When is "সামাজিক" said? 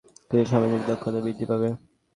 0.51-0.81